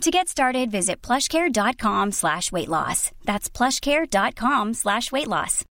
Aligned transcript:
To 0.00 0.10
get 0.10 0.28
started, 0.28 0.70
visit 0.70 1.00
plushcare.com 1.00 2.12
slash 2.12 2.52
weight 2.52 2.68
loss. 2.68 3.10
That's 3.24 3.48
plushcare.com 3.48 4.74
slash 4.74 5.10
weight 5.12 5.28
loss. 5.28 5.64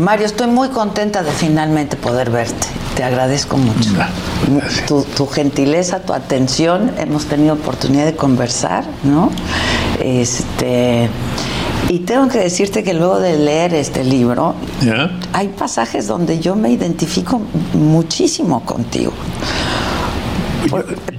Mario, 0.00 0.26
estoy 0.26 0.46
muy 0.46 0.68
contenta 0.68 1.24
de 1.24 1.32
finalmente 1.32 1.96
poder 1.96 2.30
verte. 2.30 2.68
Te 2.94 3.02
agradezco 3.02 3.56
mucho. 3.56 3.90
Tu, 4.86 5.02
tu 5.16 5.26
gentileza, 5.26 6.00
tu 6.00 6.12
atención. 6.12 6.92
Hemos 6.96 7.26
tenido 7.26 7.54
oportunidad 7.54 8.04
de 8.06 8.14
conversar, 8.14 8.84
¿no? 9.02 9.30
Este. 10.00 11.08
Y 11.88 12.00
tengo 12.00 12.28
que 12.28 12.38
decirte 12.38 12.84
que 12.84 12.94
luego 12.94 13.18
de 13.18 13.36
leer 13.38 13.74
este 13.74 14.04
libro, 14.04 14.54
hay 15.32 15.48
pasajes 15.48 16.06
donde 16.06 16.38
yo 16.38 16.54
me 16.54 16.70
identifico 16.70 17.40
muchísimo 17.72 18.64
contigo. 18.64 19.12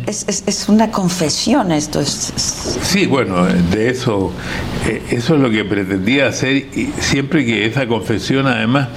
Es, 0.06 0.26
es, 0.28 0.44
es, 0.46 0.70
una 0.70 0.92
confesión 0.92 1.72
esto. 1.72 2.00
Es, 2.00 2.34
Sí, 2.82 3.06
bueno, 3.06 3.46
de 3.46 3.90
eso, 3.90 4.32
eh, 4.88 5.02
eso 5.12 5.36
es 5.36 5.42
lo 5.42 5.50
que 5.50 5.64
pretendía 5.66 6.28
hacer 6.28 6.56
y 6.56 6.92
siempre 7.00 7.46
que 7.46 7.66
esa 7.66 7.88
confesión 7.88 8.48
además 8.48 8.90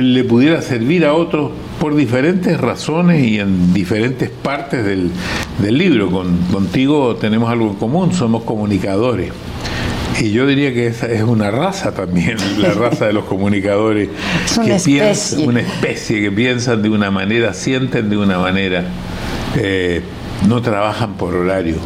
le 0.00 0.24
pudiera 0.24 0.60
servir 0.62 1.04
a 1.06 1.14
otros 1.14 1.52
por 1.80 1.94
diferentes 1.94 2.60
razones 2.60 3.24
y 3.24 3.38
en 3.38 3.72
diferentes 3.72 4.30
partes 4.30 4.84
del, 4.84 5.10
del 5.58 5.78
libro. 5.78 6.10
Con, 6.10 6.36
contigo 6.52 7.16
tenemos 7.16 7.50
algo 7.50 7.68
en 7.68 7.74
común, 7.74 8.12
somos 8.12 8.42
comunicadores. 8.44 9.32
Y 10.20 10.30
yo 10.30 10.46
diría 10.46 10.72
que 10.72 10.86
esa 10.86 11.06
es 11.06 11.22
una 11.22 11.50
raza 11.50 11.92
también, 11.92 12.36
la 12.58 12.72
raza 12.72 13.06
de 13.06 13.12
los 13.12 13.24
comunicadores. 13.24 14.08
Es 14.44 14.56
una 14.56 14.66
que 14.66 14.74
especie. 14.76 15.00
Piensan, 15.00 15.48
una 15.48 15.60
especie 15.60 16.20
que 16.22 16.32
piensan 16.32 16.82
de 16.82 16.88
una 16.88 17.10
manera, 17.10 17.52
sienten 17.52 18.08
de 18.08 18.16
una 18.16 18.38
manera. 18.38 18.84
Eh, 19.58 20.02
no 20.46 20.60
trabajan 20.60 21.14
por 21.14 21.34
horario, 21.34 21.76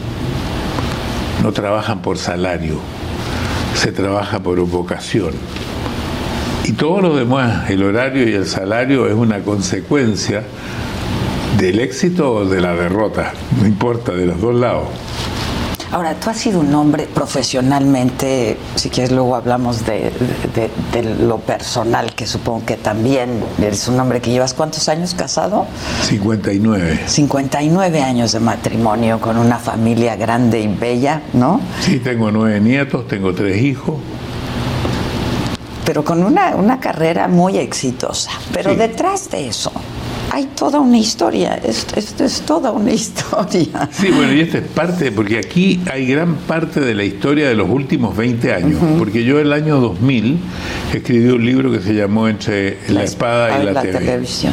no 1.42 1.52
trabajan 1.52 2.02
por 2.02 2.18
salario, 2.18 2.78
se 3.74 3.92
trabaja 3.92 4.40
por 4.40 4.58
vocación. 4.60 5.32
Y 6.64 6.72
todo 6.72 7.00
lo 7.00 7.16
demás, 7.16 7.70
el 7.70 7.82
horario 7.82 8.28
y 8.28 8.32
el 8.32 8.46
salario, 8.46 9.06
es 9.06 9.14
una 9.14 9.40
consecuencia 9.40 10.42
del 11.58 11.78
éxito 11.78 12.32
o 12.32 12.44
de 12.44 12.60
la 12.60 12.74
derrota, 12.74 13.32
no 13.60 13.66
importa, 13.66 14.12
de 14.12 14.26
los 14.26 14.40
dos 14.40 14.54
lados. 14.54 14.88
Ahora, 15.92 16.14
tú 16.14 16.30
has 16.30 16.38
sido 16.38 16.60
un 16.60 16.72
hombre 16.72 17.08
profesionalmente, 17.12 18.56
si 18.76 18.90
quieres 18.90 19.10
luego 19.10 19.34
hablamos 19.34 19.84
de, 19.84 20.12
de, 20.54 20.70
de, 20.92 21.14
lo 21.16 21.38
personal, 21.38 22.14
que 22.14 22.26
supongo 22.26 22.64
que 22.64 22.76
también 22.76 23.42
eres 23.60 23.88
un 23.88 23.98
hombre 23.98 24.20
que 24.20 24.30
llevas 24.30 24.54
cuántos 24.54 24.88
años 24.88 25.14
casado? 25.14 25.66
59. 26.02 27.00
59 27.06 28.02
años 28.02 28.30
de 28.30 28.38
matrimonio 28.38 29.20
con 29.20 29.36
una 29.36 29.58
familia 29.58 30.14
grande 30.14 30.60
y 30.60 30.68
bella, 30.68 31.22
¿no? 31.32 31.60
Sí, 31.80 31.98
tengo 31.98 32.30
nueve 32.30 32.60
nietos, 32.60 33.08
tengo 33.08 33.34
tres 33.34 33.60
hijos. 33.60 33.96
Pero 35.84 36.04
con 36.04 36.22
una, 36.22 36.54
una 36.54 36.78
carrera 36.78 37.26
muy 37.26 37.58
exitosa. 37.58 38.30
Pero 38.52 38.70
sí. 38.70 38.76
detrás 38.76 39.28
de 39.30 39.48
eso, 39.48 39.72
hay 40.32 40.46
toda 40.54 40.80
una 40.80 40.98
historia, 40.98 41.54
esto, 41.64 41.98
esto, 41.98 42.24
es 42.24 42.40
toda 42.42 42.70
una 42.70 42.92
historia. 43.02 43.88
Sí, 43.92 44.08
bueno, 44.10 44.32
y 44.32 44.40
esta 44.40 44.58
es 44.58 44.68
parte, 44.68 45.10
porque 45.12 45.38
aquí 45.38 45.80
hay 45.90 46.06
gran 46.06 46.36
parte 46.36 46.80
de 46.80 46.94
la 46.94 47.04
historia 47.04 47.48
de 47.48 47.54
los 47.54 47.68
últimos 47.68 48.16
20 48.16 48.52
años, 48.52 48.80
uh 48.80 48.84
-huh. 48.94 48.98
porque 48.98 49.24
yo 49.24 49.38
el 49.40 49.52
año 49.52 49.80
2000 49.80 50.38
escribí 50.94 51.28
un 51.30 51.44
libro 51.44 51.70
que 51.72 51.80
se 51.80 51.94
llamó 51.94 52.28
Entre 52.28 52.78
la, 52.88 52.94
la 52.94 53.04
espada 53.04 53.60
y 53.62 53.64
la, 53.66 53.72
la 53.72 53.82
TV. 53.82 53.98
televisión. 53.98 54.52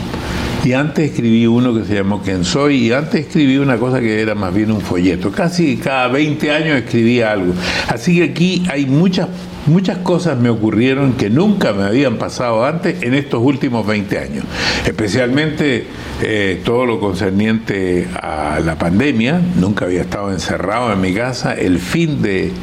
Y 0.63 0.73
antes 0.73 1.11
escribí 1.11 1.45
uno 1.47 1.73
que 1.73 1.85
se 1.85 1.94
llamó 1.95 2.21
Quién 2.21 2.44
Soy, 2.44 2.88
y 2.88 2.91
antes 2.91 3.21
escribí 3.27 3.57
una 3.57 3.77
cosa 3.77 3.99
que 4.01 4.21
era 4.21 4.35
más 4.35 4.53
bien 4.53 4.71
un 4.71 4.81
folleto. 4.81 5.31
Casi 5.31 5.77
cada 5.77 6.07
20 6.09 6.51
años 6.51 6.77
escribía 6.79 7.31
algo. 7.31 7.53
Así 7.88 8.17
que 8.17 8.23
aquí 8.23 8.63
hay 8.69 8.85
muchas 8.85 9.27
Muchas 9.67 9.97
cosas 9.97 10.39
me 10.39 10.50
ocurrieron 10.50 11.13
que 11.13 11.29
nunca 11.29 11.73
me 11.73 11.83
habían 11.83 12.16
pasado 12.16 12.63
antes 12.66 13.03
en 13.03 13.13
estos 13.13 13.41
últimos 13.44 13.85
20 13.85 14.17
años, 14.17 14.45
especialmente 14.85 15.85
eh, 16.22 16.61
todo 16.63 16.85
lo 16.85 17.01
concerniente 17.01 18.07
a 18.16 18.61
la 18.63 18.77
pandemia, 18.77 19.41
nunca 19.59 19.83
había 19.83 20.03
estado 20.03 20.31
encerrado 20.31 20.94
en 20.94 21.01
mi 21.01 21.13
casa, 21.13 21.53
el 21.53 21.79
fin 21.79 22.22
de, 22.22 22.53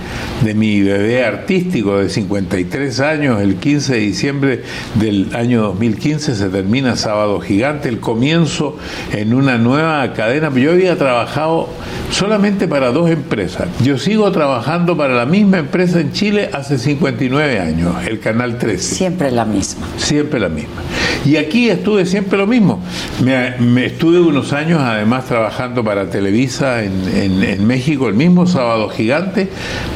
de 0.43 0.55
mi 0.55 0.81
bebé 0.81 1.27
artístico 1.27 1.99
de 1.99 2.09
53 2.09 3.01
años, 3.01 3.43
el 3.43 3.57
15 3.57 3.93
de 3.93 4.01
diciembre 4.01 4.63
del 4.95 5.29
año 5.37 5.61
2015 5.61 6.35
se 6.35 6.49
termina 6.49 6.97
Sábado 6.97 7.39
Gigante, 7.39 7.91
el 7.91 8.01
comienzo 8.01 8.79
en 9.13 9.35
una 9.35 9.59
nueva 9.59 10.11
cadena, 10.15 10.51
yo 10.55 10.73
había 10.73 10.97
trabajado 10.97 11.69
solamente 12.11 12.67
para 12.67 12.93
dos 12.93 13.11
empresas, 13.11 13.69
yo 13.83 13.99
sigo 13.99 14.33
trabajando 14.33 14.97
para 14.97 15.15
la 15.15 15.27
misma 15.27 15.59
empresa 15.59 16.01
en 16.01 16.13
Chile 16.13 16.49
hace 16.55 16.79
59 16.95 17.59
años, 17.59 17.95
el 18.07 18.21
Canal 18.21 18.57
13. 18.57 18.95
Siempre 18.95 19.31
la 19.33 19.45
misma. 19.45 19.87
Siempre 19.97 20.39
la 20.39 20.49
misma. 20.49 20.83
Y 21.25 21.37
aquí 21.37 21.69
estuve 21.69 22.07
siempre 22.07 22.39
lo 22.39 22.47
mismo. 22.47 22.81
Me, 23.25 23.57
me 23.59 23.87
estuve 23.87 24.21
unos 24.21 24.53
años 24.53 24.81
además 24.81 25.25
trabajando 25.25 25.83
para 25.83 26.09
Televisa 26.09 26.85
en, 26.85 26.93
en, 27.09 27.43
en, 27.43 27.67
México, 27.67 28.09
el 28.09 28.15
mismo 28.15 28.47
sábado 28.47 28.89
gigante, 28.89 29.49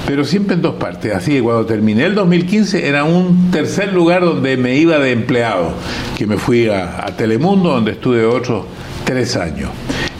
pero 0.06 0.24
siempre 0.24 0.56
en 0.56 0.62
dos 0.62 0.74
partes. 0.74 1.14
Así 1.14 1.32
que 1.32 1.42
cuando 1.42 1.66
terminé 1.66 2.04
el 2.04 2.16
2015 2.16 2.88
era 2.88 3.04
un 3.04 3.50
tercer 3.52 3.92
lugar 3.92 4.24
donde 4.24 4.56
me 4.56 4.76
iba 4.76 4.98
de 4.98 5.12
empleado, 5.12 5.74
que 6.16 6.26
me 6.26 6.36
fui 6.36 6.68
a, 6.68 7.06
a 7.06 7.16
Telemundo, 7.16 7.70
donde 7.70 7.92
estuve 7.92 8.24
otros 8.24 8.64
tres 9.04 9.36
años. 9.36 9.70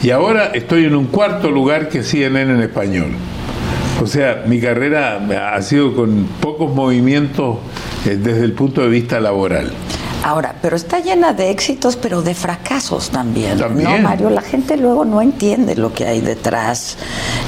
Y 0.01 0.11
ahora 0.11 0.53
estoy 0.55 0.85
en 0.85 0.95
un 0.95 1.07
cuarto 1.07 1.51
lugar 1.51 1.89
que 1.89 2.05
CNN 2.05 2.53
en 2.53 2.61
español. 2.61 3.09
O 4.01 4.07
sea, 4.07 4.45
mi 4.47 4.61
carrera 4.61 5.55
ha 5.55 5.63
sido 5.63 5.95
con 5.95 6.29
pocos 6.41 6.73
movimientos 6.73 7.59
eh, 8.07 8.17
desde 8.17 8.45
el 8.45 8.53
punto 8.53 8.81
de 8.83 8.89
vista 8.89 9.19
laboral. 9.21 9.73
Ahora, 10.25 10.55
pero 10.61 10.77
está 10.77 10.99
llena 11.01 11.33
de 11.33 11.51
éxitos, 11.51 11.97
pero 11.97 12.23
de 12.23 12.35
fracasos 12.35 13.11
también, 13.11 13.57
también, 13.57 14.03
¿no, 14.03 14.09
Mario? 14.09 14.31
La 14.31 14.43
gente 14.43 14.77
luego 14.77 15.05
no 15.05 15.23
entiende 15.23 15.77
lo 15.77 15.93
que 15.93 16.07
hay 16.07 16.21
detrás 16.21 16.99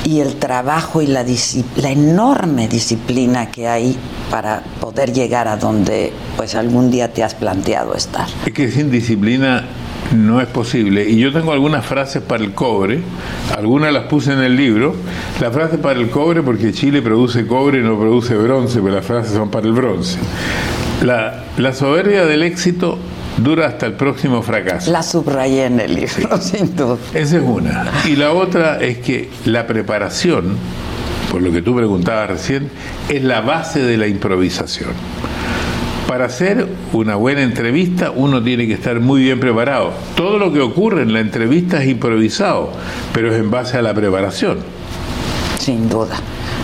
y 0.05 0.21
el 0.21 0.37
trabajo 0.37 1.03
y 1.03 1.07
la, 1.07 1.25
la 1.77 1.91
enorme 1.91 2.69
disciplina 2.69 3.51
que 3.51 3.69
hay 3.69 3.97
para 4.31 4.63
poder 4.81 5.13
llegar 5.13 5.49
a 5.49 5.57
donde 5.57 6.13
pues 6.37 6.55
algún 6.55 6.91
día 6.91 7.13
te 7.13 7.25
has 7.25 7.35
planteado 7.35 7.95
estar. 7.95 8.29
Es 8.47 8.53
que 8.53 8.71
sin 8.71 8.91
disciplina 8.91 9.67
no 10.15 10.41
es 10.41 10.49
posible. 10.49 11.09
Y 11.09 11.17
yo 11.17 11.33
tengo 11.33 11.53
algunas 11.53 11.85
frases 11.85 12.23
para 12.23 12.43
el 12.43 12.53
cobre, 12.53 13.01
algunas 13.57 13.93
las 13.93 14.05
puse 14.05 14.33
en 14.33 14.41
el 14.41 14.57
libro. 14.57 14.95
La 15.41 15.51
frase 15.51 15.79
para 15.79 15.99
el 15.99 16.11
cobre, 16.11 16.43
porque 16.43 16.73
Chile 16.73 17.03
produce 17.03 17.47
cobre 17.47 17.79
y 17.79 17.83
no 17.83 17.99
produce 17.99 18.35
bronce, 18.35 18.81
pero 18.81 18.97
las 18.97 19.07
frases 19.07 19.33
son 19.33 19.51
para 19.51 19.67
el 19.67 19.73
bronce. 19.73 20.19
La, 21.03 21.45
la 21.57 21.73
soberbia 21.73 22.27
del 22.27 22.43
éxito 22.43 22.99
dura 23.39 23.67
hasta 23.67 23.87
el 23.87 23.95
próximo 23.95 24.43
fracaso. 24.43 24.91
La 24.91 25.03
subrayé 25.03 25.67
en 25.67 25.81
el 25.81 25.95
libro, 25.95 26.41
sí. 26.41 26.57
sin 26.59 26.77
duda. 26.77 26.99
Esa 27.15 27.39
es 27.39 27.43
una. 27.43 27.91
Y 28.07 28.17
la 28.17 28.33
otra 28.33 28.79
es 28.81 28.99
que 28.99 29.31
la 29.45 29.67
preparación, 29.67 30.57
por 31.31 31.41
lo 31.41 31.51
que 31.53 31.63
tú 31.63 31.75
preguntabas 31.75 32.29
recién, 32.29 32.71
es 33.09 33.23
la 33.23 33.41
base 33.41 33.81
de 33.81 33.97
la 33.97 34.07
improvisación 34.07 34.91
para 36.11 36.25
hacer 36.25 36.67
una 36.93 37.15
buena 37.15 37.43
entrevista 37.43 38.11
uno 38.11 38.43
tiene 38.43 38.67
que 38.67 38.73
estar 38.73 38.99
muy 38.99 39.23
bien 39.23 39.39
preparado. 39.39 39.93
Todo 40.17 40.39
lo 40.39 40.53
que 40.53 40.61
ocurre 40.61 41.03
en 41.03 41.13
la 41.13 41.21
entrevista 41.21 41.81
es 41.81 41.89
improvisado, 41.89 42.73
pero 43.13 43.33
es 43.33 43.39
en 43.39 43.49
base 43.49 43.79
a 43.79 43.83
la 43.83 43.95
preparación. 43.95 44.59
Sin 45.61 45.89
duda. 45.89 46.17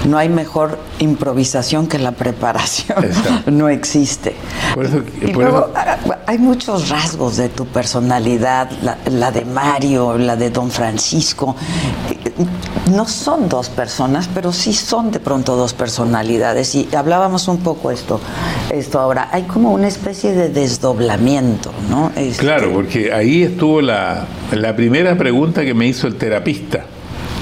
No 0.04 0.18
hay 0.18 0.28
mejor 0.28 0.80
improvisación 0.98 1.86
que 1.86 2.00
la 2.00 2.10
preparación. 2.10 3.04
Exacto. 3.04 3.50
No 3.52 3.68
existe. 3.68 4.34
Por 4.74 4.86
eso, 4.86 5.02
y 5.22 5.28
por 5.28 5.44
luego, 5.44 5.70
eso... 5.72 6.14
hay 6.26 6.38
muchos 6.38 6.88
rasgos 6.88 7.36
de 7.36 7.48
tu 7.48 7.66
personalidad, 7.66 8.68
la, 8.82 8.98
la 9.08 9.30
de 9.30 9.44
Mario, 9.44 10.18
la 10.18 10.34
de 10.34 10.50
Don 10.50 10.72
Francisco 10.72 11.54
no 12.90 13.06
son 13.06 13.48
dos 13.48 13.68
personas, 13.68 14.28
pero 14.32 14.52
sí 14.52 14.72
son 14.72 15.10
de 15.10 15.20
pronto 15.20 15.56
dos 15.56 15.72
personalidades. 15.72 16.74
Y 16.74 16.88
hablábamos 16.94 17.48
un 17.48 17.58
poco 17.58 17.90
esto, 17.90 18.20
esto 18.70 19.00
ahora. 19.00 19.28
Hay 19.32 19.44
como 19.44 19.72
una 19.72 19.88
especie 19.88 20.32
de 20.32 20.48
desdoblamiento, 20.48 21.72
¿no? 21.90 22.12
Este... 22.16 22.42
Claro, 22.42 22.72
porque 22.72 23.12
ahí 23.12 23.42
estuvo 23.42 23.80
la, 23.80 24.26
la, 24.52 24.76
primera 24.76 25.16
pregunta 25.16 25.64
que 25.64 25.74
me 25.74 25.86
hizo 25.86 26.06
el 26.06 26.16
terapista, 26.16 26.84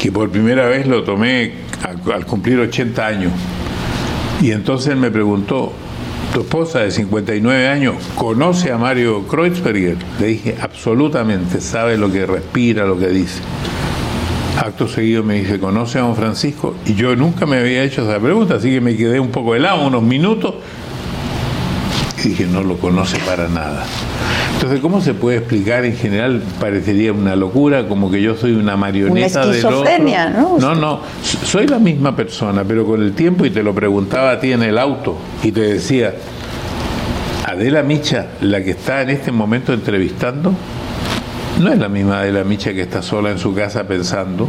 que 0.01 0.13
por 0.13 0.31
primera 0.31 0.67
vez 0.67 0.87
lo 0.87 1.05
tomé 1.05 1.53
al, 2.13 2.27
cumplir 2.27 2.59
80 2.59 3.07
años. 3.07 3.33
Y 4.41 4.51
entonces 4.51 4.93
él 4.93 4.97
me 4.97 5.11
preguntó, 5.11 5.73
tu 6.33 6.41
esposa 6.41 6.81
de 6.81 6.91
59 6.91 7.69
años 7.69 7.95
conoce 8.17 8.73
a 8.73 8.79
Mario 8.79 9.27
Kreuzberger. 9.27 9.97
Le 10.21 10.27
dije, 10.27 10.57
absolutamente, 10.61 11.61
sabe 11.61 11.97
lo 11.97 12.11
que 12.11 12.27
respira, 12.27 12.85
lo 12.85 12.99
que 12.99 13.09
dice. 13.09 13.41
Acto 14.59 14.87
seguido 14.87 15.23
me 15.23 15.41
dice, 15.41 15.59
¿conoce 15.59 15.99
a 15.99 16.03
don 16.03 16.15
Francisco? 16.15 16.75
Y 16.87 16.95
yo 16.95 17.17
nunca 17.17 17.45
me 17.45 17.59
había 17.59 17.83
hecho 17.83 18.03
esa 18.03 18.21
pregunta, 18.21 18.55
así 18.57 18.71
que 18.71 18.81
me 18.81 18.97
quedé 18.97 19.19
un 19.19 19.31
poco 19.31 19.55
helado, 19.55 19.87
unos 19.87 20.03
minutos, 20.03 20.55
y 22.25 22.31
dije, 22.31 22.47
no 22.47 22.63
lo 22.63 22.77
conoce 22.79 23.19
para 23.21 23.49
nada. 23.49 23.85
Entonces, 24.55 24.81
¿cómo 24.81 25.01
se 25.01 25.15
puede 25.15 25.39
explicar? 25.39 25.85
En 25.85 25.97
general 25.97 26.43
parecería 26.61 27.13
una 27.13 27.37
locura, 27.37 27.87
como 27.87 28.11
que 28.11 28.23
yo 28.23 28.37
soy 28.37 28.53
una 28.53 28.77
marioneta 28.77 29.43
una 29.43 29.53
del 29.53 29.67
otro. 29.67 29.85
¿no? 30.31 30.59
No, 30.59 30.75
no, 30.75 31.01
soy 31.23 31.67
la 31.67 31.79
misma 31.79 32.15
persona, 32.17 32.65
pero 32.65 32.87
con 32.87 33.03
el 33.03 33.13
tiempo, 33.13 33.45
y 33.45 33.51
te 33.51 33.63
lo 33.63 33.75
preguntaba 33.75 34.33
a 34.33 34.41
ti 34.41 34.53
en 34.53 34.63
el 34.63 34.79
auto, 34.79 35.17
y 35.43 35.53
te 35.53 35.61
decía, 35.61 36.15
Adela 37.47 37.83
Micha, 37.83 38.27
la 38.41 38.63
que 38.63 38.73
está 38.73 39.03
en 39.03 39.11
este 39.11 39.31
momento 39.31 39.73
entrevistando, 39.73 40.53
no 41.61 41.73
es 41.73 41.79
la 41.79 41.89
misma 41.89 42.21
Adela 42.21 42.43
Micha 42.43 42.73
que 42.73 42.83
está 42.83 43.03
sola 43.03 43.31
en 43.31 43.39
su 43.39 43.55
casa 43.55 43.85
pensando, 43.85 44.49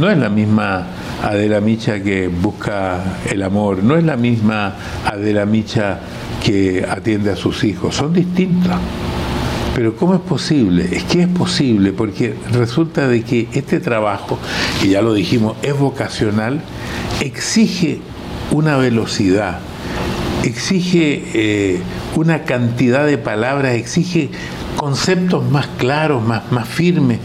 no 0.00 0.10
es 0.10 0.18
la 0.18 0.28
misma 0.28 0.86
Adela 1.22 1.60
Micha 1.60 2.02
que 2.02 2.28
busca 2.28 3.18
el 3.30 3.42
amor, 3.42 3.82
no 3.82 3.96
es 3.96 4.04
la 4.04 4.16
misma 4.16 4.74
Adela 5.06 5.46
Micha 5.46 6.00
que 6.44 6.86
atiende 6.88 7.30
a 7.30 7.36
sus 7.36 7.64
hijos, 7.64 7.96
son 7.96 8.12
distintas. 8.12 8.78
Pero 9.74 9.96
¿cómo 9.96 10.14
es 10.14 10.20
posible? 10.20 10.88
Es 10.92 11.02
que 11.04 11.22
es 11.22 11.28
posible 11.28 11.92
porque 11.92 12.34
resulta 12.52 13.08
de 13.08 13.22
que 13.22 13.48
este 13.52 13.80
trabajo, 13.80 14.38
que 14.80 14.88
ya 14.88 15.02
lo 15.02 15.14
dijimos, 15.14 15.56
es 15.62 15.76
vocacional, 15.76 16.60
exige 17.20 17.98
una 18.52 18.76
velocidad, 18.76 19.58
exige 20.44 21.24
eh, 21.34 21.80
una 22.14 22.44
cantidad 22.44 23.04
de 23.04 23.18
palabras, 23.18 23.74
exige 23.74 24.30
conceptos 24.76 25.50
más 25.50 25.66
claros, 25.78 26.22
más, 26.22 26.52
más 26.52 26.68
firmes, 26.68 27.18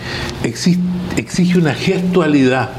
exige 0.44 1.58
una 1.60 1.76
gestualidad. 1.76 2.70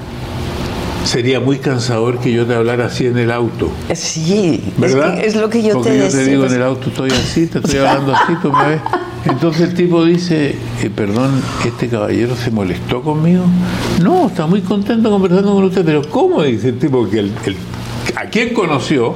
Sería 1.04 1.40
muy 1.40 1.58
cansador 1.58 2.18
que 2.18 2.32
yo 2.32 2.46
te 2.46 2.54
hablara 2.54 2.86
así 2.86 3.06
en 3.06 3.18
el 3.18 3.30
auto. 3.30 3.70
Sí, 3.94 4.62
¿verdad? 4.76 5.18
Es, 5.24 5.34
lo 5.34 5.48
que 5.48 5.62
yo 5.62 5.74
Porque 5.74 5.90
te 5.90 5.98
yo 5.98 6.04
decía. 6.04 6.20
te 6.20 6.30
digo 6.30 6.46
en 6.46 6.52
el 6.52 6.62
auto 6.62 6.88
estoy 6.88 7.10
así, 7.10 7.46
te 7.46 7.58
estoy 7.58 7.78
hablando 7.78 8.14
así, 8.14 8.34
tú 8.42 8.52
me 8.52 8.68
ves. 8.68 8.80
Entonces 9.24 9.68
el 9.68 9.74
tipo 9.74 10.04
dice, 10.04 10.54
eh, 10.82 10.90
perdón, 10.94 11.30
¿este 11.66 11.88
caballero 11.88 12.34
se 12.36 12.50
molestó 12.50 13.02
conmigo? 13.02 13.44
No, 14.02 14.28
está 14.28 14.46
muy 14.46 14.62
contento 14.62 15.10
conversando 15.10 15.52
con 15.54 15.64
usted, 15.64 15.84
pero 15.84 16.02
¿cómo? 16.08 16.42
Dice 16.42 16.70
el 16.70 16.78
tipo 16.78 17.08
que 17.08 17.18
el, 17.20 17.32
el, 17.44 17.56
a 18.16 18.26
quien 18.30 18.54
conoció 18.54 19.14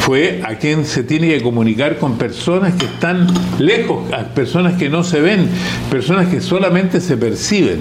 fue 0.00 0.42
a 0.44 0.56
quien 0.56 0.84
se 0.84 1.02
tiene 1.02 1.28
que 1.28 1.42
comunicar 1.42 1.98
con 1.98 2.18
personas 2.18 2.74
que 2.74 2.86
están 2.86 3.26
lejos, 3.58 4.12
a 4.12 4.24
personas 4.26 4.74
que 4.74 4.88
no 4.88 5.02
se 5.02 5.20
ven, 5.20 5.48
personas 5.90 6.28
que 6.28 6.40
solamente 6.40 7.00
se 7.00 7.16
perciben. 7.16 7.80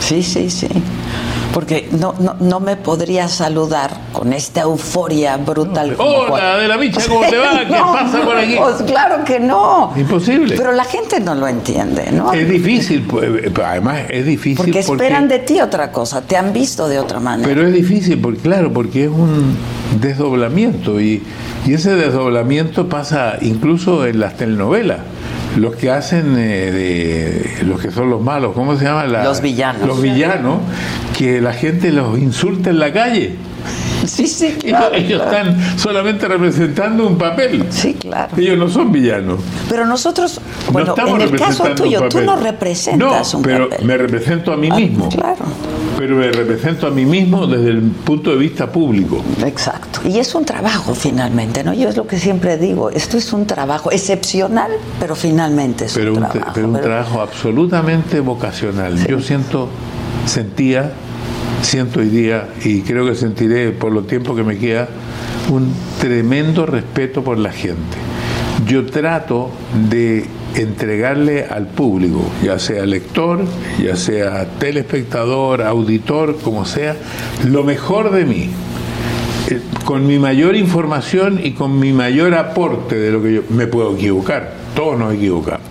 Sí, 0.00 0.22
sí, 0.22 0.50
sí. 0.50 0.68
Porque 1.52 1.88
no, 1.92 2.14
no, 2.18 2.36
no 2.40 2.60
me 2.60 2.76
podría 2.76 3.28
saludar 3.28 3.90
con 4.12 4.32
esta 4.32 4.62
euforia 4.62 5.36
brutal. 5.36 5.94
Hola, 5.98 6.56
de 6.56 6.68
la 6.68 6.76
bicha, 6.76 7.00
¿cómo 7.08 7.28
te 7.28 7.36
va? 7.36 7.60
¿Qué 7.66 7.72
pasa 7.72 8.22
por 8.24 8.36
aquí? 8.36 8.54
Pues 8.56 8.76
claro 8.82 9.24
que 9.24 9.38
no. 9.38 9.92
Imposible. 9.96 10.56
Pero 10.56 10.72
la 10.72 10.84
gente 10.84 11.20
no 11.20 11.34
lo 11.34 11.46
entiende, 11.46 12.10
¿no? 12.12 12.32
Es 12.32 12.48
difícil, 12.48 13.02
pues, 13.02 13.28
además 13.62 14.02
es 14.08 14.24
difícil. 14.24 14.56
Porque 14.56 14.78
esperan 14.78 15.24
porque... 15.24 15.38
de 15.38 15.44
ti 15.44 15.60
otra 15.60 15.92
cosa, 15.92 16.22
te 16.22 16.36
han 16.36 16.52
visto 16.52 16.88
de 16.88 16.98
otra 16.98 17.20
manera. 17.20 17.48
Pero 17.48 17.66
es 17.66 17.72
difícil, 17.72 18.18
porque 18.20 18.40
claro, 18.40 18.72
porque 18.72 19.04
es 19.04 19.10
un 19.10 19.56
desdoblamiento 20.00 21.00
y, 21.00 21.22
y 21.66 21.74
ese 21.74 21.94
desdoblamiento 21.94 22.88
pasa 22.88 23.36
incluso 23.40 24.06
en 24.06 24.20
las 24.20 24.36
telenovelas 24.36 25.00
los 25.56 25.76
que 25.76 25.90
hacen 25.90 26.34
eh, 26.38 27.56
de 27.58 27.64
los 27.64 27.80
que 27.80 27.90
son 27.90 28.10
los 28.10 28.20
malos, 28.20 28.52
¿cómo 28.54 28.76
se 28.76 28.84
llama? 28.84 29.06
La, 29.06 29.24
los 29.24 29.40
villanos. 29.40 29.86
Los 29.86 30.02
villanos, 30.02 30.58
que 31.16 31.40
la 31.40 31.52
gente 31.52 31.92
los 31.92 32.18
insulta 32.18 32.70
en 32.70 32.78
la 32.78 32.92
calle. 32.92 33.36
Sí, 34.06 34.26
sí, 34.26 34.56
claro, 34.58 34.94
ellos, 34.94 35.10
ellos 35.10 35.22
claro. 35.22 35.50
están 35.50 35.78
solamente 35.78 36.26
representando 36.26 37.06
un 37.06 37.16
papel. 37.16 37.64
Sí, 37.70 37.94
claro. 37.94 38.36
Ellos 38.36 38.58
no 38.58 38.68
son 38.68 38.90
villanos. 38.90 39.38
Pero 39.68 39.86
nosotros, 39.86 40.40
bueno, 40.72 40.94
no 40.96 41.16
en 41.16 41.22
el 41.22 41.36
caso 41.36 41.64
tuyo, 41.74 42.08
tú 42.08 42.20
no 42.22 42.36
representas 42.36 43.32
no, 43.32 43.38
un 43.38 43.44
pero 43.44 43.68
papel. 43.70 43.86
me 43.86 43.96
represento 43.96 44.52
a 44.52 44.56
mí 44.56 44.70
mismo. 44.70 45.08
Ah, 45.12 45.14
claro. 45.14 45.44
Pero 45.98 46.16
me 46.16 46.30
represento 46.32 46.86
a 46.86 46.90
mí 46.90 47.04
mismo 47.04 47.46
desde 47.46 47.70
el 47.70 47.82
punto 47.82 48.30
de 48.30 48.36
vista 48.36 48.70
público. 48.70 49.22
Exacto. 49.44 50.00
Y 50.08 50.18
es 50.18 50.34
un 50.34 50.44
trabajo 50.44 50.94
finalmente, 50.94 51.62
¿no? 51.62 51.72
Yo 51.74 51.88
es 51.88 51.96
lo 51.96 52.06
que 52.06 52.18
siempre 52.18 52.56
digo, 52.56 52.90
esto 52.90 53.16
es 53.16 53.32
un 53.32 53.46
trabajo 53.46 53.90
excepcional, 53.92 54.72
pero 54.98 55.14
finalmente 55.14 55.84
es 55.86 55.94
pero 55.94 56.12
un, 56.12 56.22
un 56.22 56.28
trabajo. 56.28 56.52
Pero 56.54 56.68
un 56.68 56.80
trabajo 56.80 57.20
absolutamente 57.20 58.20
vocacional. 58.20 58.98
Sí. 58.98 59.06
Yo 59.08 59.20
siento, 59.20 59.68
sentía, 60.26 60.92
siento 61.62 62.00
hoy 62.00 62.08
día, 62.08 62.48
y 62.64 62.82
creo 62.82 63.06
que 63.06 63.14
sentiré 63.14 63.70
por 63.70 63.92
lo 63.92 64.02
tiempo 64.02 64.34
que 64.34 64.42
me 64.42 64.58
queda, 64.58 64.88
un 65.50 65.72
tremendo 66.00 66.66
respeto 66.66 67.22
por 67.22 67.38
la 67.38 67.52
gente. 67.52 67.96
Yo 68.66 68.86
trato 68.86 69.50
de 69.90 70.26
entregarle 70.54 71.44
al 71.44 71.66
público, 71.66 72.24
ya 72.42 72.58
sea 72.58 72.84
lector, 72.84 73.44
ya 73.82 73.96
sea 73.96 74.46
telespectador, 74.58 75.62
auditor, 75.62 76.38
como 76.38 76.64
sea, 76.64 76.96
lo 77.44 77.64
mejor 77.64 78.10
de 78.10 78.24
mí, 78.24 78.50
eh, 79.48 79.60
con 79.84 80.06
mi 80.06 80.18
mayor 80.18 80.56
información 80.56 81.40
y 81.42 81.52
con 81.52 81.78
mi 81.78 81.92
mayor 81.92 82.34
aporte 82.34 82.96
de 82.96 83.10
lo 83.10 83.22
que 83.22 83.34
yo 83.34 83.42
me 83.48 83.66
puedo 83.66 83.94
equivocar. 83.94 84.52
Todos 84.74 84.98
nos 84.98 85.14
equivocamos. 85.14 85.66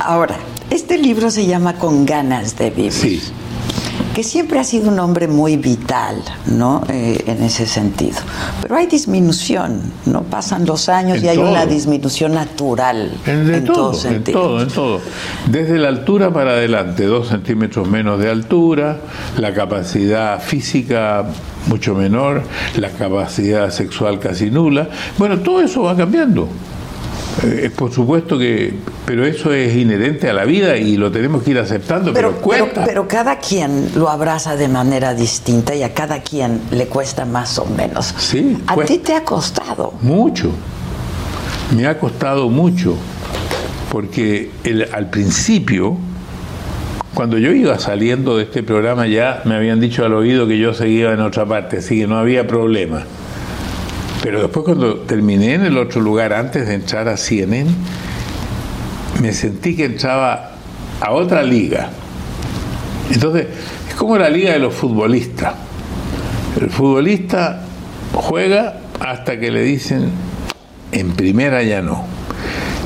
Ahora, 0.00 0.36
este 0.70 0.98
libro 0.98 1.30
se 1.30 1.46
llama 1.46 1.74
Con 1.74 2.06
ganas 2.06 2.56
de 2.56 2.70
vivir. 2.70 2.92
Sí 2.92 3.20
que 4.16 4.22
siempre 4.22 4.58
ha 4.58 4.64
sido 4.64 4.90
un 4.90 4.98
hombre 4.98 5.28
muy 5.28 5.58
vital, 5.58 6.22
¿no? 6.46 6.82
Eh, 6.88 7.22
en 7.26 7.42
ese 7.42 7.66
sentido. 7.66 8.16
Pero 8.62 8.74
hay 8.74 8.86
disminución, 8.86 9.92
¿no? 10.06 10.22
Pasan 10.22 10.64
los 10.64 10.88
años 10.88 11.18
en 11.18 11.24
y 11.26 11.28
hay 11.28 11.36
todo. 11.36 11.50
una 11.50 11.66
disminución 11.66 12.32
natural. 12.32 13.12
En, 13.26 13.52
en 13.52 13.64
todo, 13.66 13.90
todo 13.90 14.08
en 14.08 14.24
todo, 14.24 14.62
en 14.62 14.68
todo. 14.68 15.00
Desde 15.50 15.76
la 15.76 15.88
altura 15.88 16.32
para 16.32 16.52
adelante, 16.52 17.04
dos 17.04 17.28
centímetros 17.28 17.86
menos 17.88 18.18
de 18.18 18.30
altura, 18.30 19.00
la 19.36 19.52
capacidad 19.52 20.40
física 20.40 21.26
mucho 21.66 21.94
menor, 21.94 22.42
la 22.78 22.88
capacidad 22.88 23.68
sexual 23.70 24.18
casi 24.18 24.50
nula. 24.50 24.88
Bueno, 25.18 25.40
todo 25.40 25.60
eso 25.60 25.82
va 25.82 25.94
cambiando. 25.94 26.48
Eh, 27.42 27.70
por 27.74 27.92
supuesto 27.92 28.38
que, 28.38 28.72
pero 29.04 29.26
eso 29.26 29.52
es 29.52 29.76
inherente 29.76 30.30
a 30.30 30.32
la 30.32 30.44
vida 30.44 30.76
y 30.78 30.96
lo 30.96 31.10
tenemos 31.10 31.42
que 31.42 31.50
ir 31.50 31.58
aceptando, 31.58 32.12
pero, 32.12 32.30
pero 32.30 32.40
cuesta. 32.40 32.66
Pero, 32.72 32.86
pero, 32.86 33.08
cada 33.08 33.38
quien 33.38 33.90
lo 33.94 34.08
abraza 34.08 34.56
de 34.56 34.68
manera 34.68 35.14
distinta 35.14 35.74
y 35.74 35.82
a 35.82 35.92
cada 35.92 36.22
quien 36.22 36.60
le 36.70 36.86
cuesta 36.86 37.26
más 37.26 37.58
o 37.58 37.66
menos. 37.66 38.14
Sí. 38.18 38.56
A 38.66 38.76
ti 38.76 38.98
te 38.98 39.14
ha 39.14 39.22
costado. 39.22 39.92
Mucho. 40.00 40.50
Me 41.76 41.86
ha 41.86 41.98
costado 41.98 42.48
mucho. 42.48 42.96
Porque 43.92 44.50
el, 44.64 44.88
al 44.92 45.10
principio, 45.10 45.96
cuando 47.14 47.38
yo 47.38 47.52
iba 47.52 47.78
saliendo 47.78 48.36
de 48.36 48.44
este 48.44 48.62
programa, 48.62 49.06
ya 49.06 49.42
me 49.44 49.54
habían 49.56 49.78
dicho 49.78 50.04
al 50.04 50.14
oído 50.14 50.48
que 50.48 50.58
yo 50.58 50.74
seguía 50.74 51.12
en 51.12 51.20
otra 51.20 51.46
parte, 51.46 51.78
así 51.78 52.00
que 52.00 52.06
no 52.06 52.18
había 52.18 52.46
problema. 52.46 53.04
Pero 54.26 54.40
después 54.42 54.64
cuando 54.64 54.96
terminé 55.02 55.54
en 55.54 55.64
el 55.66 55.78
otro 55.78 56.00
lugar, 56.00 56.32
antes 56.32 56.66
de 56.66 56.74
entrar 56.74 57.06
a 57.06 57.16
CNN, 57.16 57.70
me 59.22 59.32
sentí 59.32 59.76
que 59.76 59.84
entraba 59.84 60.50
a 61.00 61.12
otra 61.12 61.44
liga. 61.44 61.90
Entonces, 63.08 63.46
es 63.88 63.94
como 63.94 64.18
la 64.18 64.28
liga 64.28 64.50
de 64.50 64.58
los 64.58 64.74
futbolistas. 64.74 65.54
El 66.60 66.70
futbolista 66.70 67.62
juega 68.14 68.80
hasta 68.98 69.38
que 69.38 69.52
le 69.52 69.62
dicen, 69.62 70.10
en 70.90 71.12
primera 71.12 71.62
ya 71.62 71.80
no. 71.80 72.04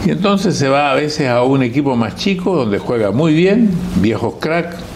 Y 0.04 0.10
entonces 0.10 0.58
se 0.58 0.68
va 0.68 0.90
a 0.90 0.94
veces 0.94 1.28
a 1.28 1.42
un 1.42 1.62
equipo 1.62 1.96
más 1.96 2.16
chico, 2.16 2.54
donde 2.54 2.78
juega 2.78 3.12
muy 3.12 3.32
bien, 3.32 3.70
viejos 4.02 4.34
crack, 4.40 4.74
o 4.74 4.89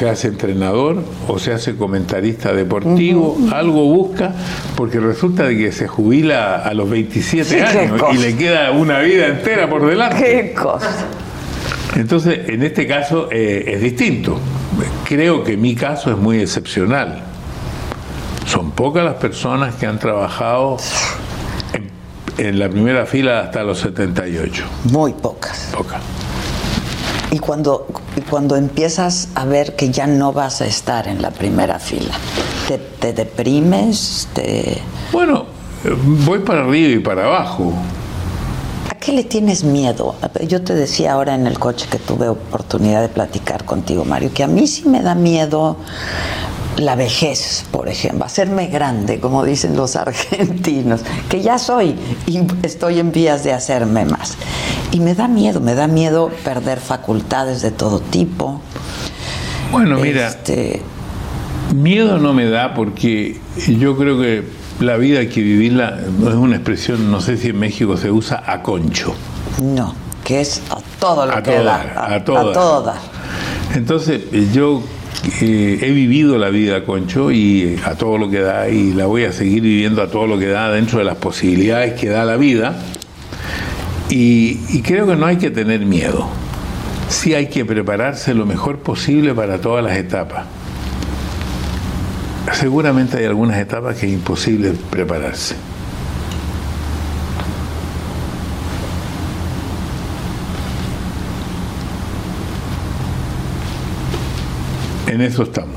se 0.00 0.08
hace 0.08 0.28
entrenador 0.28 1.04
o 1.28 1.38
se 1.38 1.52
hace 1.52 1.76
comentarista 1.76 2.54
deportivo, 2.54 3.36
uh 3.38 3.38
-huh. 3.38 3.52
algo 3.52 3.84
busca, 3.84 4.32
porque 4.74 4.98
resulta 4.98 5.42
de 5.44 5.58
que 5.58 5.72
se 5.72 5.88
jubila 5.88 6.56
a 6.56 6.72
los 6.72 6.88
27 6.88 7.44
sí, 7.44 7.60
años 7.60 8.00
y 8.14 8.16
le 8.16 8.34
queda 8.34 8.70
una 8.70 9.00
vida 9.00 9.26
entera 9.26 9.68
por 9.68 9.84
delante. 9.86 10.16
¿Qué 10.16 10.54
cosa? 10.54 11.04
Entonces, 11.96 12.48
en 12.48 12.62
este 12.62 12.86
caso 12.86 13.28
eh, 13.30 13.74
es 13.74 13.82
distinto. 13.82 14.40
Creo 15.06 15.44
que 15.44 15.58
mi 15.58 15.74
caso 15.74 16.10
es 16.10 16.16
muy 16.16 16.40
excepcional. 16.40 17.20
Son 18.46 18.70
pocas 18.70 19.04
las 19.04 19.16
personas 19.16 19.74
que 19.74 19.84
han 19.84 19.98
trabajado 19.98 20.78
en, 21.74 22.46
en 22.46 22.58
la 22.58 22.70
primera 22.70 23.04
fila 23.04 23.40
hasta 23.40 23.62
los 23.64 23.80
78. 23.80 24.64
Muy 24.84 25.12
pocas. 25.12 25.68
Pocas. 25.76 26.00
Y 27.30 27.38
cuando, 27.38 27.86
cuando 28.28 28.56
empiezas 28.56 29.28
a 29.34 29.44
ver 29.44 29.76
que 29.76 29.90
ya 29.90 30.06
no 30.06 30.32
vas 30.32 30.60
a 30.60 30.66
estar 30.66 31.06
en 31.06 31.22
la 31.22 31.30
primera 31.30 31.78
fila. 31.78 32.14
te, 33.00 33.12
deprimes? 33.12 34.28
Bueno, 35.12 35.46
voy 36.24 36.40
para 36.40 36.62
arriba 36.62 36.88
y 36.88 36.98
para 36.98 37.26
abajo. 37.26 37.72
¿A 38.90 38.94
qué 38.94 39.12
le 39.12 39.24
tienes 39.24 39.64
miedo? 39.64 40.16
Yo 40.46 40.62
te 40.62 40.74
decía 40.74 41.12
ahora 41.12 41.34
en 41.34 41.46
el 41.46 41.58
coche 41.58 41.86
que 41.90 41.98
tuve 41.98 42.28
oportunidad 42.28 43.00
de 43.00 43.08
platicar 43.08 43.64
contigo, 43.64 44.04
Mario, 44.04 44.30
que 44.34 44.42
a 44.42 44.48
mí 44.48 44.66
sí 44.66 44.88
me 44.88 45.00
da 45.00 45.14
miedo 45.14 45.76
la 46.76 46.96
vejez, 46.96 47.64
por 47.70 47.88
ejemplo, 47.88 48.24
hacerme 48.24 48.66
grande, 48.66 49.20
como 49.20 49.44
dicen 49.44 49.76
los 49.76 49.96
argentinos, 49.96 51.02
que 51.28 51.42
ya 51.42 51.58
soy 51.58 51.96
y 52.26 52.40
estoy 52.62 52.98
en 52.98 53.12
vías 53.12 53.44
de 53.44 53.52
hacerme 53.52 54.04
más. 54.04 54.36
Y 54.92 55.00
me 55.00 55.14
da 55.14 55.28
miedo, 55.28 55.60
me 55.60 55.74
da 55.74 55.86
miedo 55.86 56.30
perder 56.44 56.80
facultades 56.80 57.62
de 57.62 57.70
todo 57.70 58.00
tipo. 58.00 58.60
Bueno, 59.70 59.98
mira, 59.98 60.28
este, 60.28 60.82
miedo 61.74 62.18
no 62.18 62.32
me 62.32 62.48
da 62.48 62.74
porque 62.74 63.40
yo 63.78 63.96
creo 63.96 64.20
que 64.20 64.44
la 64.80 64.96
vida 64.96 65.20
hay 65.20 65.28
que 65.28 65.42
vivirla, 65.42 66.00
no 66.18 66.28
es 66.28 66.34
una 66.34 66.56
expresión, 66.56 67.10
no 67.10 67.20
sé 67.20 67.36
si 67.36 67.48
en 67.48 67.58
México 67.58 67.96
se 67.96 68.10
usa 68.10 68.42
a 68.44 68.62
concho. 68.62 69.14
No, 69.62 69.94
que 70.24 70.40
es 70.40 70.62
a 70.70 70.78
todo 70.98 71.26
lo 71.26 71.42
que 71.42 71.62
da. 71.62 71.92
A, 71.96 72.14
a, 72.14 72.24
todo 72.24 72.94
Entonces, 73.74 74.22
yo 74.52 74.82
he 75.40 75.90
vivido 75.92 76.38
la 76.38 76.48
vida, 76.48 76.84
Concho, 76.84 77.30
y 77.30 77.78
a 77.84 77.94
todo 77.94 78.18
lo 78.18 78.30
que 78.30 78.40
da, 78.40 78.68
y 78.68 78.92
la 78.92 79.06
voy 79.06 79.24
a 79.24 79.32
seguir 79.32 79.62
viviendo 79.62 80.02
a 80.02 80.08
todo 80.08 80.26
lo 80.26 80.38
que 80.38 80.48
da 80.48 80.70
dentro 80.70 80.98
de 80.98 81.04
las 81.04 81.16
posibilidades 81.16 81.94
que 81.94 82.08
da 82.08 82.24
la 82.24 82.36
vida. 82.36 82.76
Y, 84.10 84.82
creo 84.82 85.06
que 85.06 85.14
no 85.14 85.26
hay 85.26 85.36
que 85.36 85.50
tener 85.50 85.86
miedo. 85.86 86.28
Sí 87.08 87.34
hay 87.34 87.46
que 87.46 87.64
prepararse 87.64 88.34
lo 88.34 88.44
mejor 88.44 88.80
posible 88.80 89.34
para 89.34 89.60
todas 89.60 89.84
las 89.84 89.96
etapas. 89.96 90.46
Seguramente 92.52 93.18
hay 93.18 93.24
algunas 93.24 93.56
etapas 93.58 93.96
que 93.96 94.06
es 94.06 94.12
imposible 94.12 94.72
prepararse. 94.90 95.54
En 105.06 105.20
eso 105.20 105.44
estamos. 105.44 105.76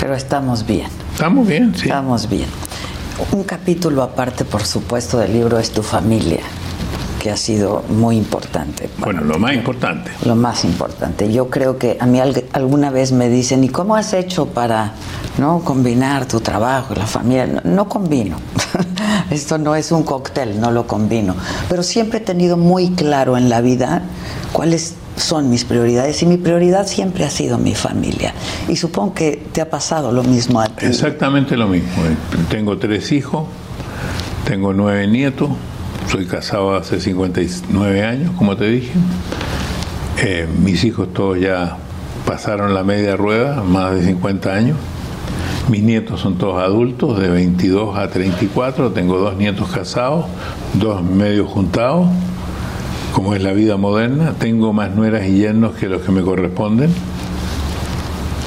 Pero 0.00 0.14
estamos 0.14 0.66
bien. 0.66 0.88
Estamos 1.12 1.46
bien, 1.46 1.74
sí. 1.74 1.82
Estamos 1.84 2.28
bien. 2.28 2.65
Un 3.32 3.44
capítulo 3.44 4.02
aparte, 4.02 4.44
por 4.44 4.64
supuesto, 4.64 5.16
del 5.18 5.32
libro 5.32 5.58
es 5.58 5.70
tu 5.70 5.82
familia, 5.82 6.40
que 7.18 7.30
ha 7.30 7.36
sido 7.36 7.82
muy 7.88 8.18
importante. 8.18 8.90
Bueno, 8.98 9.22
lo 9.22 9.38
más 9.38 9.54
importante. 9.54 10.10
Lo 10.26 10.36
más 10.36 10.64
importante. 10.64 11.32
Yo 11.32 11.48
creo 11.48 11.78
que 11.78 11.96
a 11.98 12.04
mí 12.04 12.20
alguna 12.52 12.90
vez 12.90 13.12
me 13.12 13.30
dicen, 13.30 13.64
¿y 13.64 13.70
cómo 13.70 13.96
has 13.96 14.12
hecho 14.12 14.46
para 14.46 14.92
no 15.38 15.60
combinar 15.60 16.26
tu 16.26 16.40
trabajo 16.40 16.92
y 16.92 16.98
la 16.98 17.06
familia? 17.06 17.46
No, 17.46 17.60
no 17.64 17.88
combino. 17.88 18.36
Esto 19.30 19.56
no 19.56 19.74
es 19.74 19.92
un 19.92 20.02
cóctel, 20.02 20.60
no 20.60 20.70
lo 20.70 20.86
combino. 20.86 21.34
Pero 21.70 21.82
siempre 21.82 22.18
he 22.18 22.22
tenido 22.22 22.58
muy 22.58 22.90
claro 22.90 23.38
en 23.38 23.48
la 23.48 23.62
vida 23.62 24.02
cuál 24.52 24.74
es 24.74 24.94
son 25.16 25.50
mis 25.50 25.64
prioridades 25.64 26.22
y 26.22 26.26
mi 26.26 26.36
prioridad 26.36 26.86
siempre 26.86 27.24
ha 27.24 27.30
sido 27.30 27.58
mi 27.58 27.74
familia. 27.74 28.34
Y 28.68 28.76
supongo 28.76 29.14
que 29.14 29.42
te 29.52 29.60
ha 29.60 29.70
pasado 29.70 30.12
lo 30.12 30.22
mismo 30.22 30.60
a 30.60 30.66
ti. 30.66 30.86
Exactamente 30.86 31.56
lo 31.56 31.66
mismo. 31.66 32.02
Tengo 32.50 32.78
tres 32.78 33.12
hijos, 33.12 33.46
tengo 34.46 34.72
nueve 34.72 35.06
nietos, 35.06 35.50
soy 36.10 36.26
casado 36.26 36.76
hace 36.76 37.00
59 37.00 38.04
años, 38.04 38.32
como 38.36 38.56
te 38.56 38.66
dije. 38.68 38.92
Eh, 40.18 40.46
mis 40.62 40.84
hijos 40.84 41.12
todos 41.12 41.38
ya 41.40 41.76
pasaron 42.26 42.74
la 42.74 42.84
media 42.84 43.16
rueda, 43.16 43.62
más 43.62 43.94
de 43.94 44.04
50 44.04 44.52
años. 44.52 44.76
Mis 45.68 45.82
nietos 45.82 46.20
son 46.20 46.38
todos 46.38 46.62
adultos, 46.62 47.18
de 47.18 47.28
22 47.28 47.98
a 47.98 48.08
34. 48.08 48.92
Tengo 48.92 49.18
dos 49.18 49.36
nietos 49.36 49.68
casados, 49.68 50.26
dos 50.74 51.02
medios 51.02 51.48
juntados 51.48 52.06
como 53.16 53.34
es 53.34 53.42
la 53.42 53.54
vida 53.54 53.78
moderna, 53.78 54.34
tengo 54.38 54.74
más 54.74 54.90
nueras 54.90 55.24
y 55.24 55.38
yernos 55.38 55.74
que 55.74 55.88
los 55.88 56.02
que 56.02 56.12
me 56.12 56.20
corresponden 56.20 56.92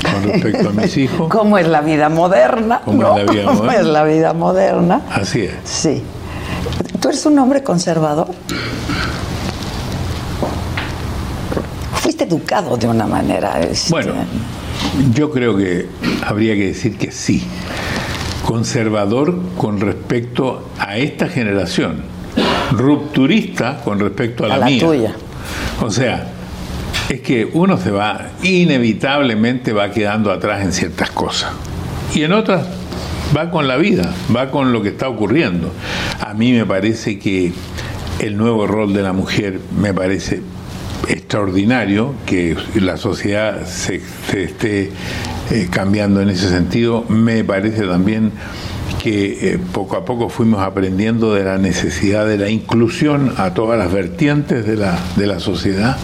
con 0.03 0.23
respecto 0.31 0.69
a 0.69 0.71
mis 0.73 0.95
hijos. 0.95 1.27
¿Cómo 1.31 1.57
es 1.57 1.67
la 1.67 1.81
vida 1.81 2.07
moderna? 2.07 2.79
¿Cómo, 2.85 3.17
es, 3.17 3.25
la 3.25 3.31
vida 3.31 3.45
¿Cómo 3.45 3.71
es 3.71 3.83
la 3.83 4.03
vida 4.03 4.33
moderna? 4.33 5.01
Así 5.11 5.41
es. 5.41 5.53
Sí. 5.63 6.03
¿Tú 7.01 7.09
eres 7.09 7.25
un 7.25 7.39
hombre 7.39 7.63
conservador? 7.63 8.27
Fuiste 11.93 12.25
educado 12.25 12.77
de 12.77 12.85
una 12.85 13.07
manera. 13.07 13.59
Este... 13.61 13.89
Bueno, 13.89 14.13
yo 15.15 15.31
creo 15.31 15.57
que 15.57 15.87
habría 16.23 16.53
que 16.53 16.67
decir 16.67 16.95
que 16.95 17.11
sí. 17.11 17.43
Conservador 18.45 19.35
con 19.57 19.79
respecto 19.79 20.69
a 20.77 20.97
esta 20.97 21.27
generación 21.27 22.18
rupturista 22.71 23.81
con 23.83 23.99
respecto 23.99 24.45
a 24.45 24.47
la, 24.47 24.55
a 24.55 24.69
la 24.69 24.79
tuya. 24.79 25.13
O 25.81 25.89
sea, 25.89 26.27
es 27.09 27.21
que 27.21 27.49
uno 27.53 27.77
se 27.77 27.91
va, 27.91 28.29
inevitablemente 28.43 29.73
va 29.73 29.91
quedando 29.91 30.31
atrás 30.31 30.61
en 30.63 30.73
ciertas 30.73 31.11
cosas. 31.11 31.51
Y 32.13 32.23
en 32.23 32.33
otras 32.33 32.65
va 33.35 33.51
con 33.51 33.67
la 33.67 33.77
vida, 33.77 34.13
va 34.35 34.51
con 34.51 34.71
lo 34.71 34.81
que 34.81 34.89
está 34.89 35.09
ocurriendo. 35.09 35.71
A 36.19 36.33
mí 36.33 36.51
me 36.51 36.65
parece 36.65 37.19
que 37.19 37.51
el 38.19 38.37
nuevo 38.37 38.67
rol 38.67 38.93
de 38.93 39.01
la 39.01 39.13
mujer 39.13 39.59
me 39.79 39.93
parece 39.93 40.41
extraordinario, 41.07 42.13
que 42.25 42.55
la 42.75 42.97
sociedad 42.97 43.65
se, 43.65 44.01
esté 44.33 44.91
eh, 45.51 45.67
cambiando 45.71 46.21
en 46.21 46.29
ese 46.29 46.49
sentido. 46.49 47.05
Me 47.09 47.43
parece 47.43 47.85
también 47.85 48.31
que 48.99 49.53
eh, 49.53 49.59
poco 49.73 49.95
a 49.95 50.05
poco 50.05 50.29
fuimos 50.29 50.61
aprendiendo 50.61 51.33
de 51.33 51.43
la 51.43 51.57
necesidad 51.57 52.27
de 52.27 52.37
la 52.37 52.49
inclusión 52.49 53.33
a 53.37 53.53
todas 53.53 53.79
las 53.79 53.91
vertientes 53.91 54.67
de 54.67 54.75
la, 54.75 54.99
de 55.15 55.25
la 55.25 55.39
sociedad. 55.39 55.97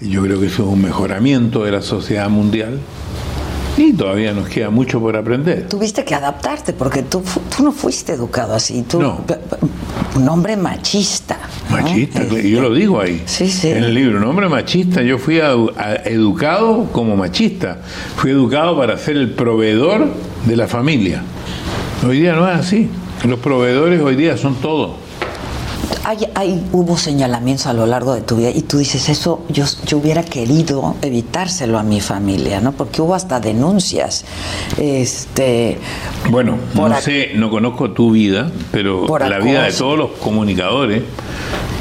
Y 0.00 0.10
yo 0.10 0.22
creo 0.22 0.40
que 0.40 0.46
eso 0.46 0.64
es 0.64 0.68
un 0.68 0.82
mejoramiento 0.82 1.64
de 1.64 1.72
la 1.72 1.80
sociedad 1.80 2.28
mundial. 2.28 2.80
Y 3.76 3.94
todavía 3.94 4.32
nos 4.32 4.48
queda 4.48 4.68
mucho 4.68 5.00
por 5.00 5.16
aprender. 5.16 5.68
Tuviste 5.68 6.04
que 6.04 6.14
adaptarte 6.14 6.74
porque 6.74 7.04
tú, 7.04 7.22
tú 7.56 7.62
no 7.62 7.72
fuiste 7.72 8.12
educado 8.12 8.54
así. 8.54 8.82
Tú, 8.82 9.00
Un 10.14 10.28
hombre 10.28 10.56
machista. 10.56 11.38
Machista, 11.70 12.22
yo 12.24 12.60
lo 12.60 12.74
digo 12.74 13.00
ahí. 13.00 13.22
Sí, 13.24 13.48
sí. 13.48 13.68
En 13.68 13.84
el 13.84 13.94
libro, 13.94 14.18
un 14.18 14.24
hombre 14.24 14.48
machista. 14.48 15.02
Yo 15.02 15.16
fui 15.18 15.40
educado 16.04 16.88
como 16.92 17.16
machista. 17.16 17.78
Fui 18.16 18.30
educado 18.32 18.76
para 18.76 18.98
ser 18.98 19.16
el 19.16 19.30
proveedor 19.30 20.06
de 20.44 20.56
la 20.56 20.66
familia. 20.66 21.22
Hoy 22.06 22.18
día 22.18 22.32
no 22.32 22.48
es 22.48 22.58
así. 22.58 22.90
Los 23.24 23.38
proveedores 23.38 24.00
hoy 24.00 24.16
día 24.16 24.36
son 24.36 24.56
todo. 24.56 24.96
Hay, 26.04 26.60
hubo 26.72 26.96
señalamientos 26.96 27.66
a 27.66 27.72
lo 27.72 27.86
largo 27.86 28.14
de 28.14 28.22
tu 28.22 28.36
vida 28.36 28.50
y 28.50 28.62
tú 28.62 28.78
dices, 28.78 29.08
eso 29.08 29.44
yo, 29.48 29.64
yo 29.86 29.98
hubiera 29.98 30.24
querido 30.24 30.96
evitárselo 31.00 31.78
a 31.78 31.84
mi 31.84 32.00
familia, 32.00 32.60
¿no? 32.60 32.72
Porque 32.72 33.00
hubo 33.00 33.14
hasta 33.14 33.38
denuncias. 33.38 34.24
Este, 34.78 35.78
bueno, 36.28 36.58
no 36.74 37.00
sé, 37.00 37.30
no 37.36 37.50
conozco 37.50 37.92
tu 37.92 38.10
vida, 38.10 38.50
pero 38.72 39.06
la 39.16 39.38
vida 39.38 39.62
de 39.62 39.72
todos 39.72 39.96
los 39.96 40.10
comunicadores, 40.12 41.02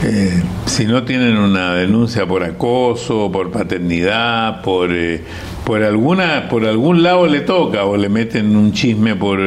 eh, 0.04 0.44
si 0.68 0.86
no 0.86 1.04
tienen 1.04 1.38
una 1.38 1.74
denuncia 1.74 2.28
por 2.28 2.44
acoso, 2.44 3.32
por 3.32 3.50
paternidad, 3.50 4.62
por 4.62 4.92
eh, 4.92 5.24
por 5.72 5.84
alguna 5.84 6.50
por 6.50 6.66
algún 6.66 7.02
lado 7.02 7.28
le 7.28 7.40
toca 7.40 7.86
o 7.86 7.96
le 7.96 8.10
meten 8.10 8.58
un 8.58 8.74
chisme 8.74 9.16
por, 9.16 9.40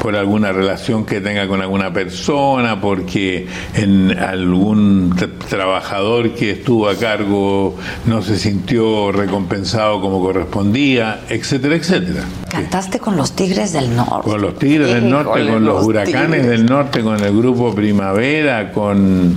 por 0.00 0.14
alguna 0.14 0.52
relación 0.52 1.04
que 1.04 1.20
tenga 1.20 1.48
con 1.48 1.60
alguna 1.60 1.92
persona 1.92 2.80
porque 2.80 3.48
en 3.74 4.16
algún 4.16 5.12
trabajador 5.50 6.34
que 6.34 6.52
estuvo 6.52 6.88
a 6.88 6.94
cargo 6.94 7.74
no 8.04 8.22
se 8.22 8.38
sintió 8.38 9.10
recompensado 9.10 10.00
como 10.00 10.20
correspondía 10.20 11.22
etcétera 11.28 11.74
etcétera. 11.74 12.22
Cantaste 12.48 13.00
con 13.00 13.16
los 13.16 13.32
tigres 13.32 13.72
del 13.72 13.94
norte. 13.96 14.30
Con 14.30 14.40
los 14.40 14.56
tigres 14.60 14.94
del 14.94 15.10
norte 15.10 15.48
con 15.48 15.64
los, 15.64 15.84
huracanes 15.84 16.46
del 16.46 16.64
norte 16.64 17.00
con 17.00 17.20
el 17.20 17.36
grupo 17.36 17.74
primavera 17.74 18.70
con 18.70 19.34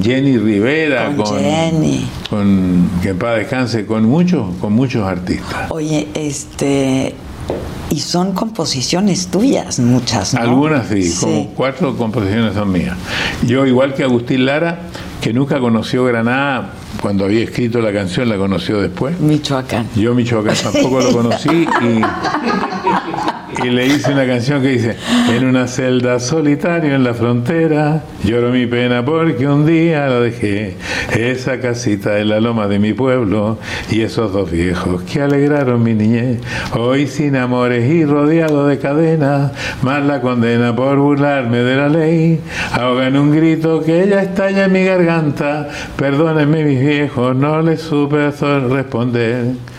Jenny 0.00 0.38
Rivera 0.38 1.12
con, 1.16 1.36
Jenny. 1.36 2.06
con 2.30 2.90
que 3.02 3.12
paz 3.12 3.38
descanse 3.38 3.86
con 3.86 4.04
muchos 4.04 4.54
con 4.60 4.72
muchos 4.72 5.04
artistas 5.04 5.63
Oye, 5.70 6.08
este. 6.14 7.14
Y 7.90 8.00
son 8.00 8.32
composiciones 8.32 9.28
tuyas, 9.28 9.78
muchas, 9.78 10.34
¿no? 10.34 10.40
Algunas 10.40 10.88
sí, 10.88 11.14
como 11.20 11.46
cuatro 11.50 11.96
composiciones 11.96 12.54
son 12.54 12.72
mías. 12.72 12.96
Yo, 13.46 13.66
igual 13.66 13.94
que 13.94 14.02
Agustín 14.02 14.46
Lara, 14.46 14.80
que 15.20 15.32
nunca 15.32 15.60
conoció 15.60 16.04
Granada 16.04 16.72
cuando 17.00 17.26
había 17.26 17.44
escrito 17.44 17.80
la 17.80 17.92
canción, 17.92 18.28
la 18.28 18.36
conoció 18.36 18.80
después. 18.80 19.20
Michoacán. 19.20 19.88
Yo 19.94 20.14
Michoacán 20.14 20.56
tampoco 20.56 21.00
lo 21.00 21.12
conocí 21.12 21.50
y 21.50 22.00
y 23.62 23.70
le 23.70 23.86
hice 23.86 24.12
una 24.12 24.26
canción 24.26 24.62
que 24.62 24.68
dice, 24.68 24.96
en 25.30 25.44
una 25.44 25.66
celda 25.66 26.18
solitario 26.18 26.94
en 26.94 27.04
la 27.04 27.14
frontera, 27.14 28.02
lloro 28.24 28.50
mi 28.50 28.66
pena 28.66 29.04
porque 29.04 29.46
un 29.46 29.66
día 29.66 30.06
lo 30.08 30.20
dejé, 30.20 30.76
esa 31.16 31.60
casita 31.60 32.18
en 32.18 32.28
la 32.30 32.40
loma 32.40 32.68
de 32.68 32.78
mi 32.78 32.92
pueblo 32.92 33.58
y 33.90 34.02
esos 34.02 34.32
dos 34.32 34.50
viejos 34.50 35.02
que 35.02 35.22
alegraron 35.22 35.82
mi 35.82 35.94
niñez, 35.94 36.40
hoy 36.72 37.06
sin 37.06 37.36
amores 37.36 37.88
y 37.90 38.04
rodeado 38.04 38.66
de 38.66 38.78
cadenas, 38.78 39.52
más 39.82 40.04
la 40.04 40.20
condena 40.20 40.74
por 40.74 40.98
burlarme 40.98 41.58
de 41.58 41.76
la 41.76 41.88
ley, 41.88 42.40
ahoga 42.72 43.06
en 43.06 43.16
un 43.16 43.30
grito 43.30 43.82
que 43.82 44.02
ella 44.02 44.22
estalla 44.22 44.64
en 44.64 44.72
mi 44.72 44.84
garganta, 44.84 45.68
perdónenme 45.96 46.64
mis 46.64 46.80
viejos, 46.80 47.36
no 47.36 47.62
les 47.62 47.80
supe 47.80 48.30
responder. 48.68 49.73